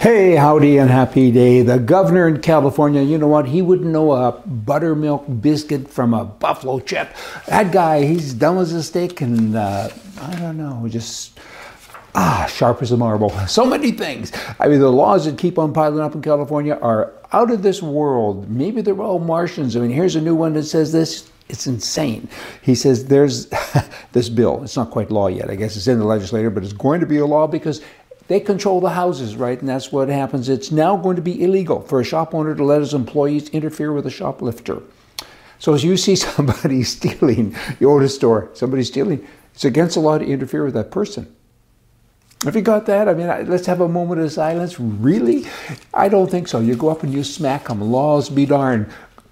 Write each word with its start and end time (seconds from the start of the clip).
Hey, 0.00 0.34
howdy 0.34 0.78
and 0.78 0.88
happy 0.88 1.30
day. 1.30 1.60
The 1.60 1.78
governor 1.78 2.26
in 2.26 2.40
California, 2.40 3.02
you 3.02 3.18
know 3.18 3.26
what? 3.26 3.46
He 3.46 3.60
wouldn't 3.60 3.90
know 3.90 4.12
a 4.12 4.32
buttermilk 4.46 5.26
biscuit 5.42 5.90
from 5.90 6.14
a 6.14 6.24
buffalo 6.24 6.80
chip. 6.80 7.14
That 7.48 7.70
guy, 7.70 8.06
he's 8.06 8.32
dumb 8.32 8.56
as 8.56 8.72
a 8.72 8.82
stick 8.82 9.20
and 9.20 9.54
uh, 9.54 9.90
I 10.22 10.36
don't 10.36 10.56
know, 10.56 10.88
just 10.88 11.38
ah, 12.14 12.48
sharp 12.50 12.80
as 12.80 12.92
a 12.92 12.96
marble. 12.96 13.28
So 13.46 13.66
many 13.66 13.90
things. 13.90 14.32
I 14.58 14.68
mean, 14.68 14.80
the 14.80 14.90
laws 14.90 15.26
that 15.26 15.36
keep 15.36 15.58
on 15.58 15.74
piling 15.74 16.00
up 16.00 16.14
in 16.14 16.22
California 16.22 16.78
are 16.80 17.12
out 17.34 17.50
of 17.50 17.62
this 17.62 17.82
world. 17.82 18.48
Maybe 18.48 18.80
they're 18.80 18.98
all 19.02 19.18
Martians. 19.18 19.76
I 19.76 19.80
mean, 19.80 19.90
here's 19.90 20.16
a 20.16 20.20
new 20.22 20.34
one 20.34 20.54
that 20.54 20.64
says 20.64 20.92
this. 20.92 21.30
It's 21.50 21.66
insane. 21.66 22.26
He 22.62 22.74
says 22.74 23.04
there's 23.04 23.48
this 24.12 24.30
bill. 24.30 24.62
It's 24.62 24.76
not 24.76 24.92
quite 24.92 25.10
law 25.10 25.26
yet. 25.26 25.50
I 25.50 25.56
guess 25.56 25.76
it's 25.76 25.88
in 25.88 25.98
the 25.98 26.06
legislature, 26.06 26.48
but 26.48 26.64
it's 26.64 26.72
going 26.72 27.00
to 27.00 27.06
be 27.06 27.18
a 27.18 27.26
law 27.26 27.46
because 27.46 27.82
they 28.30 28.38
control 28.38 28.80
the 28.80 28.90
houses, 28.90 29.34
right? 29.34 29.58
And 29.58 29.68
that's 29.68 29.90
what 29.90 30.08
happens. 30.08 30.48
It's 30.48 30.70
now 30.70 30.96
going 30.96 31.16
to 31.16 31.22
be 31.22 31.42
illegal 31.42 31.80
for 31.80 31.98
a 32.00 32.04
shop 32.04 32.32
owner 32.32 32.54
to 32.54 32.62
let 32.62 32.78
his 32.78 32.94
employees 32.94 33.48
interfere 33.48 33.92
with 33.92 34.06
a 34.06 34.10
shoplifter. 34.10 34.82
So 35.58 35.74
as 35.74 35.82
you 35.82 35.96
see 35.96 36.14
somebody 36.36 36.84
stealing, 36.84 37.56
you 37.80 37.88
to 37.88 38.04
a 38.04 38.08
store, 38.08 38.48
somebody 38.54 38.84
stealing, 38.84 39.26
it's 39.52 39.64
against 39.64 39.94
the 39.94 40.00
law 40.00 40.16
to 40.16 40.24
interfere 40.24 40.64
with 40.64 40.74
that 40.74 40.92
person. 40.92 41.34
Have 42.44 42.54
you 42.54 42.62
got 42.62 42.86
that? 42.86 43.08
I 43.08 43.14
mean, 43.14 43.26
let's 43.50 43.66
have 43.66 43.80
a 43.80 43.88
moment 43.88 44.20
of 44.20 44.30
silence. 44.30 44.78
Really? 44.78 45.46
I 45.92 46.08
don't 46.08 46.30
think 46.30 46.46
so. 46.46 46.60
You 46.60 46.76
go 46.76 46.88
up 46.88 47.02
and 47.02 47.12
you 47.12 47.24
smack 47.24 47.66
them. 47.66 47.80
Laws 47.80 48.30
be 48.30 48.46
darned. 48.46 48.86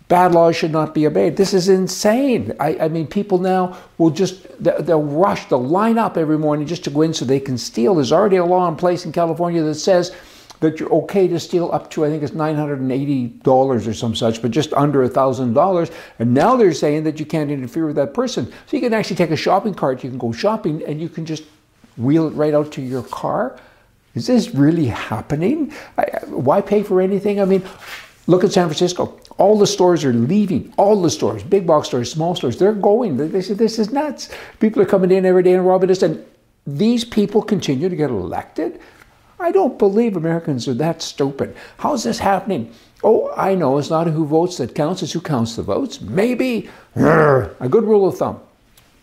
Bad 0.08 0.32
laws 0.32 0.56
should 0.56 0.72
not 0.72 0.94
be 0.94 1.06
obeyed. 1.06 1.36
This 1.36 1.52
is 1.52 1.68
insane. 1.68 2.54
I, 2.58 2.78
I 2.78 2.88
mean, 2.88 3.06
people 3.06 3.38
now 3.38 3.76
will 3.98 4.08
just, 4.10 4.46
they'll 4.62 5.02
rush, 5.02 5.44
they'll 5.48 5.62
line 5.62 5.98
up 5.98 6.16
every 6.16 6.38
morning 6.38 6.66
just 6.66 6.82
to 6.84 6.90
go 6.90 7.02
in 7.02 7.12
so 7.12 7.26
they 7.26 7.40
can 7.40 7.58
steal. 7.58 7.94
There's 7.94 8.12
already 8.12 8.36
a 8.36 8.44
law 8.44 8.66
in 8.68 8.76
place 8.76 9.04
in 9.04 9.12
California 9.12 9.62
that 9.62 9.74
says 9.74 10.16
that 10.60 10.80
you're 10.80 10.92
okay 10.92 11.28
to 11.28 11.38
steal 11.38 11.70
up 11.72 11.90
to, 11.90 12.06
I 12.06 12.08
think 12.08 12.22
it's 12.22 12.32
$980 12.32 13.46
or 13.86 13.94
some 13.94 14.14
such, 14.14 14.40
but 14.40 14.50
just 14.50 14.72
under 14.72 15.06
$1,000. 15.08 15.92
And 16.18 16.34
now 16.34 16.56
they're 16.56 16.72
saying 16.72 17.04
that 17.04 17.20
you 17.20 17.26
can't 17.26 17.50
interfere 17.50 17.86
with 17.86 17.96
that 17.96 18.14
person. 18.14 18.46
So 18.66 18.76
you 18.76 18.80
can 18.80 18.94
actually 18.94 19.16
take 19.16 19.30
a 19.30 19.36
shopping 19.36 19.74
cart, 19.74 20.02
you 20.02 20.10
can 20.10 20.18
go 20.18 20.32
shopping, 20.32 20.82
and 20.84 21.00
you 21.00 21.08
can 21.08 21.26
just 21.26 21.44
wheel 21.98 22.26
it 22.26 22.30
right 22.30 22.54
out 22.54 22.72
to 22.72 22.82
your 22.82 23.02
car. 23.04 23.58
Is 24.14 24.26
this 24.26 24.54
really 24.54 24.86
happening? 24.86 25.72
I, 25.96 26.04
why 26.26 26.60
pay 26.60 26.82
for 26.82 27.00
anything? 27.00 27.40
I 27.40 27.44
mean, 27.44 27.62
look 28.28 28.44
at 28.44 28.52
San 28.52 28.66
Francisco. 28.68 29.18
All 29.38 29.58
the 29.58 29.66
stores 29.66 30.04
are 30.04 30.12
leaving. 30.12 30.72
All 30.76 31.02
the 31.02 31.10
stores, 31.10 31.42
big 31.42 31.66
box 31.66 31.88
stores, 31.88 32.12
small 32.12 32.36
stores, 32.36 32.58
they're 32.58 32.72
going. 32.72 33.16
They 33.16 33.40
say 33.40 33.54
this 33.54 33.80
is 33.80 33.90
nuts. 33.90 34.28
People 34.60 34.80
are 34.82 34.86
coming 34.86 35.10
in 35.10 35.26
every 35.26 35.42
day 35.42 35.54
and 35.54 35.66
robbing 35.66 35.90
us, 35.90 36.02
and 36.02 36.24
these 36.66 37.04
people 37.04 37.42
continue 37.42 37.88
to 37.88 37.96
get 37.96 38.10
elected. 38.10 38.78
I 39.40 39.50
don't 39.50 39.78
believe 39.78 40.16
Americans 40.16 40.68
are 40.68 40.74
that 40.74 41.00
stupid. 41.00 41.56
How 41.78 41.94
is 41.94 42.04
this 42.04 42.18
happening? 42.18 42.72
Oh, 43.02 43.32
I 43.36 43.54
know. 43.54 43.78
It's 43.78 43.90
not 43.90 44.06
who 44.08 44.26
votes 44.26 44.58
that 44.58 44.74
counts, 44.74 45.02
it's 45.02 45.12
who 45.12 45.20
counts 45.20 45.56
the 45.56 45.62
votes. 45.62 46.00
Maybe. 46.00 46.68
A 46.96 47.68
good 47.70 47.84
rule 47.84 48.06
of 48.06 48.18
thumb. 48.18 48.40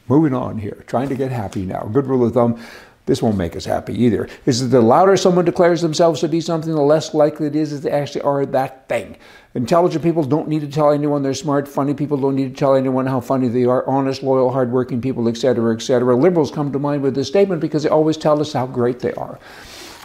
Moving 0.07 0.35
on 0.35 0.59
here, 0.59 0.83
trying 0.85 1.09
to 1.09 1.15
get 1.15 1.31
happy 1.31 1.65
now. 1.65 1.89
Good 1.91 2.05
rule 2.05 2.27
of 2.27 2.33
thumb 2.33 2.61
this 3.05 3.21
won't 3.21 3.37
make 3.37 3.55
us 3.55 3.65
happy 3.65 3.93
either. 4.03 4.27
Is 4.45 4.61
that 4.61 4.67
the 4.67 4.81
louder 4.81 5.15
someone 5.15 5.45
declares 5.45 5.81
themselves 5.81 6.21
to 6.21 6.27
be 6.27 6.41
something, 6.41 6.73
the 6.73 6.81
less 6.81 7.13
likely 7.13 7.47
it 7.47 7.55
is 7.55 7.71
that 7.71 7.87
they 7.87 7.95
actually 7.95 8.21
are 8.21 8.45
that 8.47 8.89
thing. 8.89 9.17
Intelligent 9.53 10.03
people 10.03 10.23
don't 10.23 10.47
need 10.47 10.61
to 10.61 10.67
tell 10.67 10.91
anyone 10.91 11.23
they're 11.23 11.33
smart. 11.33 11.67
Funny 11.67 11.93
people 11.93 12.17
don't 12.17 12.35
need 12.35 12.49
to 12.49 12.59
tell 12.59 12.75
anyone 12.75 13.05
how 13.05 13.21
funny 13.21 13.47
they 13.47 13.63
are. 13.65 13.87
Honest, 13.87 14.23
loyal, 14.23 14.51
hardworking 14.51 15.01
people, 15.01 15.27
etc., 15.29 15.73
etc. 15.73 16.15
Liberals 16.15 16.51
come 16.51 16.71
to 16.71 16.79
mind 16.79 17.03
with 17.03 17.15
this 17.15 17.27
statement 17.27 17.61
because 17.61 17.83
they 17.83 17.89
always 17.89 18.17
tell 18.17 18.41
us 18.41 18.51
how 18.51 18.65
great 18.67 18.99
they 18.99 19.13
are. 19.13 19.39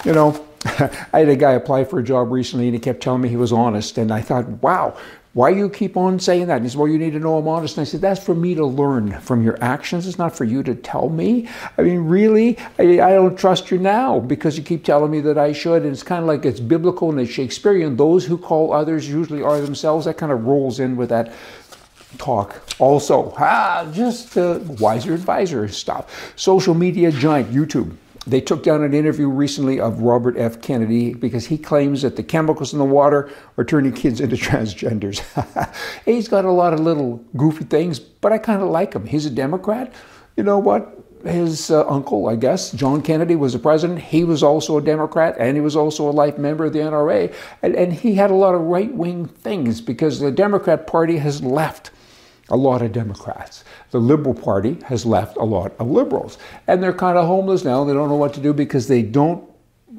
You 0.04 0.12
know, 0.12 0.46
I 1.12 1.20
had 1.20 1.28
a 1.28 1.36
guy 1.36 1.52
apply 1.52 1.84
for 1.84 1.98
a 1.98 2.02
job 2.02 2.30
recently 2.30 2.66
and 2.66 2.74
he 2.74 2.80
kept 2.80 3.02
telling 3.02 3.22
me 3.22 3.28
he 3.28 3.36
was 3.36 3.52
honest. 3.52 3.98
And 3.98 4.12
I 4.12 4.20
thought, 4.20 4.46
wow, 4.62 4.96
why 5.32 5.50
you 5.50 5.70
keep 5.70 5.96
on 5.96 6.18
saying 6.18 6.48
that? 6.48 6.56
And 6.56 6.64
he 6.64 6.70
said, 6.70 6.78
Well, 6.78 6.88
you 6.88 6.98
need 6.98 7.12
to 7.12 7.20
know 7.20 7.38
I'm 7.38 7.46
honest. 7.46 7.76
And 7.76 7.82
I 7.82 7.84
said, 7.84 8.00
That's 8.00 8.22
for 8.22 8.34
me 8.34 8.56
to 8.56 8.66
learn 8.66 9.20
from 9.20 9.42
your 9.42 9.56
actions. 9.62 10.06
It's 10.08 10.18
not 10.18 10.36
for 10.36 10.44
you 10.44 10.64
to 10.64 10.74
tell 10.74 11.08
me. 11.08 11.48
I 11.78 11.82
mean, 11.82 12.00
really? 12.00 12.58
I, 12.80 13.00
I 13.00 13.12
don't 13.12 13.38
trust 13.38 13.70
you 13.70 13.78
now 13.78 14.18
because 14.18 14.58
you 14.58 14.64
keep 14.64 14.84
telling 14.84 15.10
me 15.10 15.20
that 15.20 15.38
I 15.38 15.52
should. 15.52 15.82
And 15.82 15.92
it's 15.92 16.02
kind 16.02 16.20
of 16.20 16.26
like 16.26 16.44
it's 16.44 16.58
biblical 16.58 17.10
and 17.10 17.20
it's 17.20 17.30
Shakespearean. 17.30 17.96
Those 17.96 18.26
who 18.26 18.36
call 18.36 18.72
others 18.72 19.08
usually 19.08 19.40
are 19.40 19.60
themselves. 19.60 20.06
That 20.06 20.18
kind 20.18 20.32
of 20.32 20.46
rolls 20.46 20.80
in 20.80 20.96
with 20.96 21.10
that 21.10 21.32
talk. 22.18 22.60
Also, 22.80 23.32
ah, 23.38 23.88
just 23.92 24.36
uh, 24.36 24.58
wiser 24.80 25.14
advisor 25.14 25.68
stuff. 25.68 26.32
Social 26.34 26.74
media 26.74 27.12
giant, 27.12 27.52
YouTube. 27.52 27.94
They 28.30 28.40
took 28.40 28.62
down 28.62 28.84
an 28.84 28.94
interview 28.94 29.28
recently 29.28 29.80
of 29.80 30.02
Robert 30.02 30.36
F. 30.38 30.62
Kennedy 30.62 31.14
because 31.14 31.46
he 31.46 31.58
claims 31.58 32.02
that 32.02 32.14
the 32.14 32.22
chemicals 32.22 32.72
in 32.72 32.78
the 32.78 32.84
water 32.84 33.28
are 33.58 33.64
turning 33.64 33.92
kids 33.92 34.20
into 34.20 34.36
transgenders. 34.50 35.20
He's 36.04 36.28
got 36.28 36.44
a 36.44 36.52
lot 36.52 36.72
of 36.72 36.78
little 36.78 37.16
goofy 37.36 37.64
things, 37.64 37.98
but 37.98 38.32
I 38.32 38.38
kind 38.38 38.62
of 38.62 38.68
like 38.68 38.94
him. 38.94 39.06
He's 39.06 39.26
a 39.26 39.30
Democrat. 39.30 39.92
You 40.36 40.44
know 40.44 40.58
what? 40.58 40.96
His 41.24 41.70
uh, 41.70 41.86
uncle, 41.88 42.28
I 42.28 42.36
guess, 42.36 42.70
John 42.70 43.02
Kennedy, 43.02 43.34
was 43.36 43.52
the 43.52 43.58
president. 43.58 43.98
He 43.98 44.24
was 44.24 44.42
also 44.42 44.78
a 44.78 44.82
Democrat 44.82 45.34
and 45.38 45.56
he 45.56 45.60
was 45.60 45.76
also 45.76 46.08
a 46.08 46.12
life 46.12 46.38
member 46.38 46.66
of 46.66 46.72
the 46.72 46.78
NRA. 46.78 47.34
And, 47.62 47.74
and 47.74 47.92
he 47.92 48.14
had 48.14 48.30
a 48.30 48.34
lot 48.34 48.54
of 48.54 48.62
right 48.62 48.94
wing 48.94 49.26
things 49.26 49.80
because 49.80 50.20
the 50.20 50.30
Democrat 50.30 50.86
Party 50.86 51.18
has 51.18 51.42
left 51.42 51.90
a 52.50 52.56
lot 52.56 52.82
of 52.82 52.92
Democrats. 52.92 53.64
The 53.90 54.00
Liberal 54.00 54.34
Party 54.34 54.78
has 54.86 55.06
left 55.06 55.36
a 55.36 55.44
lot 55.44 55.72
of 55.78 55.88
liberals. 55.88 56.38
And 56.66 56.82
they're 56.82 56.92
kind 56.92 57.16
of 57.16 57.26
homeless 57.26 57.64
now. 57.64 57.84
They 57.84 57.92
don't 57.92 58.08
know 58.08 58.16
what 58.16 58.34
to 58.34 58.40
do 58.40 58.52
because 58.52 58.88
they 58.88 59.02
don't 59.02 59.44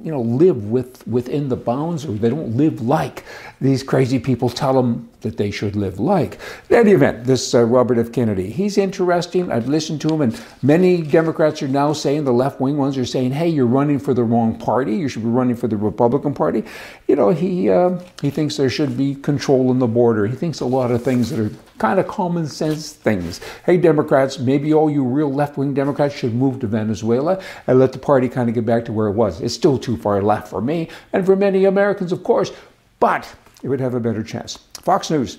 you 0.03 0.11
know, 0.11 0.21
live 0.21 0.65
with, 0.65 1.07
within 1.07 1.49
the 1.49 1.55
bounds 1.55 2.05
or 2.05 2.13
they 2.13 2.29
don't 2.29 2.57
live 2.57 2.81
like 2.81 3.23
these 3.59 3.83
crazy 3.83 4.19
people 4.19 4.49
tell 4.49 4.73
them 4.73 5.09
that 5.21 5.37
they 5.37 5.51
should 5.51 5.75
live 5.75 5.99
like. 5.99 6.39
In 6.69 6.75
any 6.75 6.91
event, 6.91 7.25
this 7.25 7.53
uh, 7.53 7.63
Robert 7.63 7.97
F. 7.97 8.11
Kennedy, 8.11 8.49
he's 8.49 8.77
interesting. 8.77 9.51
I've 9.51 9.67
listened 9.67 10.01
to 10.01 10.09
him, 10.09 10.21
and 10.21 10.43
many 10.61 11.01
Democrats 11.01 11.61
are 11.61 11.67
now 11.67 11.93
saying, 11.93 12.25
the 12.25 12.33
left 12.33 12.59
wing 12.59 12.77
ones 12.77 12.97
are 12.97 13.05
saying, 13.05 13.31
hey, 13.31 13.47
you're 13.47 13.65
running 13.65 13.99
for 13.99 14.13
the 14.13 14.23
wrong 14.23 14.57
party. 14.57 14.95
You 14.95 15.07
should 15.07 15.23
be 15.23 15.29
running 15.29 15.55
for 15.55 15.67
the 15.67 15.77
Republican 15.77 16.33
Party. 16.33 16.63
You 17.07 17.15
know, 17.15 17.29
he, 17.29 17.69
uh, 17.69 17.99
he 18.21 18.29
thinks 18.29 18.57
there 18.57 18.69
should 18.69 18.97
be 18.97 19.15
control 19.15 19.71
in 19.71 19.79
the 19.79 19.87
border. 19.87 20.27
He 20.27 20.35
thinks 20.35 20.59
a 20.59 20.65
lot 20.65 20.91
of 20.91 21.03
things 21.03 21.29
that 21.29 21.39
are 21.39 21.51
kind 21.77 21.99
of 21.99 22.07
common 22.07 22.47
sense 22.47 22.93
things. 22.93 23.41
Hey, 23.65 23.77
Democrats, 23.77 24.37
maybe 24.37 24.71
all 24.71 24.89
you 24.89 25.03
real 25.03 25.33
left 25.33 25.57
wing 25.57 25.73
Democrats 25.73 26.15
should 26.15 26.35
move 26.35 26.59
to 26.59 26.67
Venezuela 26.67 27.41
and 27.65 27.79
let 27.79 27.91
the 27.91 27.97
party 27.97 28.29
kind 28.29 28.49
of 28.49 28.55
get 28.55 28.65
back 28.67 28.85
to 28.85 28.93
where 28.93 29.07
it 29.07 29.13
was. 29.13 29.41
It's 29.41 29.55
still 29.55 29.79
too 29.79 29.97
far 29.97 30.21
left 30.21 30.47
for 30.47 30.61
me 30.61 30.89
and 31.11 31.25
for 31.25 31.35
many 31.35 31.65
Americans, 31.65 32.11
of 32.11 32.23
course, 32.23 32.51
but 32.99 33.33
it 33.63 33.67
would 33.67 33.79
have 33.79 33.93
a 33.93 33.99
better 33.99 34.23
chance. 34.23 34.57
Fox 34.81 35.09
News, 35.09 35.37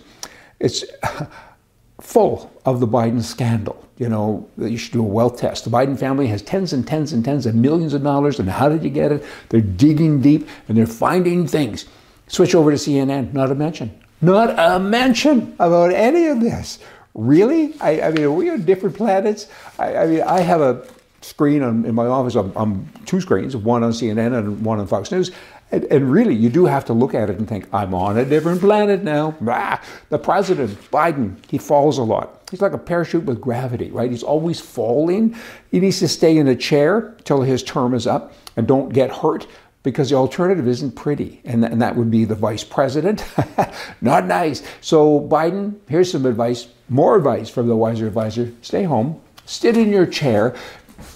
it's 0.61 0.85
full 2.01 2.53
of 2.65 2.81
the 2.81 2.87
Biden 2.87 3.23
scandal. 3.23 3.79
You 3.99 4.09
know, 4.09 4.49
you 4.59 4.77
should 4.77 4.93
do 4.93 5.01
a 5.01 5.07
wealth 5.07 5.39
test. 5.39 5.65
The 5.65 5.71
Biden 5.71 5.99
family 5.99 6.27
has 6.29 6.43
tens 6.43 6.73
and 6.73 6.87
tens 6.87 7.13
and 7.13 7.25
tens 7.25 7.47
of 7.47 7.55
millions 7.55 7.95
of 7.95 8.03
dollars, 8.03 8.41
and 8.41 8.49
how 8.49 8.69
did 8.69 8.83
you 8.83 8.91
get 8.91 9.13
it? 9.13 9.25
They're 9.49 9.61
digging 9.61 10.21
deep 10.21 10.49
and 10.69 10.77
they're 10.77 10.87
finding 10.87 11.47
things. 11.47 11.87
Switch 12.27 12.55
over 12.55 12.71
to 12.71 12.77
CNN, 12.77 13.33
not 13.33 13.51
a 13.51 13.55
mention. 13.55 13.97
Not 14.21 14.59
a 14.59 14.79
mention 14.79 15.55
about 15.59 15.93
any 15.93 16.27
of 16.27 16.41
this. 16.41 16.79
Really? 17.15 17.75
I, 17.81 18.01
I 18.01 18.11
mean, 18.11 18.25
are 18.25 18.31
we 18.31 18.49
on 18.51 18.65
different 18.65 18.97
planets? 18.97 19.49
I, 19.79 19.97
I 19.97 20.07
mean, 20.07 20.23
I 20.23 20.41
have 20.41 20.61
a 20.61 20.87
screen 21.23 21.63
on, 21.63 21.85
in 21.85 21.95
my 21.95 22.07
office. 22.07 22.35
I'm, 22.35 22.53
I'm, 22.57 22.87
two 23.07 23.21
screens, 23.21 23.57
one 23.57 23.83
on 23.83 23.93
CNN 23.93 24.37
and 24.39 24.65
one 24.65 24.79
on 24.79 24.87
Fox 24.87 25.11
News. 25.11 25.31
And, 25.71 25.85
and, 25.85 26.13
really, 26.13 26.35
you 26.35 26.51
do 26.51 26.67
have 26.67 26.85
to 26.87 26.93
look 26.93 27.15
at 27.15 27.31
it 27.31 27.39
and 27.39 27.49
think, 27.49 27.67
I'm 27.73 27.95
on 27.95 28.19
a 28.19 28.27
different 28.27 28.61
planet 28.61 29.03
now. 29.03 29.35
Ah, 29.49 29.83
the 30.11 30.19
president, 30.19 30.71
Biden, 30.91 31.37
he 31.49 31.57
falls 31.57 31.97
a 31.97 32.03
lot. 32.03 32.43
He's 32.51 32.61
like 32.61 32.75
a 32.75 32.79
parachute 32.79 33.25
with 33.25 33.41
gravity, 33.41 33.91
right? 33.91 34.11
He's 34.11 34.23
always 34.23 34.61
falling. 34.61 35.35
He 35.71 35.81
needs 35.81 35.99
to 36.01 36.09
stay 36.09 36.37
in 36.37 36.47
a 36.47 36.55
chair 36.55 37.17
till 37.25 37.41
his 37.41 37.63
term 37.63 37.95
is 37.95 38.07
up 38.07 38.35
and 38.55 38.69
don't 38.69 38.93
get 38.93 39.11
hurt 39.11 39.47
because 39.83 40.11
the 40.11 40.17
alternative 40.17 40.69
isn't 40.69 40.93
pretty, 40.93 41.41
and, 41.45 41.65
and 41.65 41.83
that 41.83 41.97
would 41.97 42.11
be 42.11 42.25
the 42.25 42.35
vice 42.35 42.63
president. 42.63 43.25
Not 44.01 44.27
nice. 44.27 44.63
So, 44.81 45.21
Biden, 45.21 45.77
here's 45.89 46.13
some 46.13 46.27
advice, 46.27 46.69
more 46.89 47.17
advice 47.17 47.49
from 47.49 47.67
the 47.67 47.77
wiser 47.77 48.07
advisor 48.07 48.53
stay 48.63 48.85
home, 48.85 49.21
sit 49.45 49.77
in 49.77 49.91
your 49.91 50.07
chair, 50.07 50.55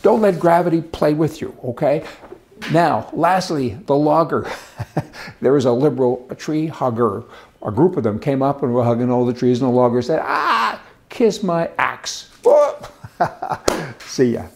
don't 0.03 0.21
let 0.21 0.39
gravity 0.39 0.81
play 0.83 1.15
with 1.15 1.41
you, 1.41 1.57
okay? 1.65 2.05
Now, 2.73 3.09
lastly, 3.13 3.79
the 3.87 3.97
logger. 3.97 4.51
there 5.41 5.53
was 5.53 5.65
a 5.65 5.73
liberal 5.73 6.27
a 6.31 6.35
tree 6.35 6.67
hugger. 6.67 7.23
A 7.63 7.71
group 7.71 7.97
of 7.97 8.03
them 8.03 8.19
came 8.19 8.43
up 8.43 8.63
and 8.63 8.73
were 8.73 8.85
hugging 8.85 9.11
all 9.11 9.27
the 9.27 9.33
trees, 9.33 9.61
and 9.61 9.71
the 9.71 9.75
logger 9.75 10.03
said, 10.03 10.21
Ah, 10.23 10.81
kiss 11.09 11.43
my 11.43 11.71
axe. 11.79 12.31
See 14.01 14.35
ya. 14.35 14.47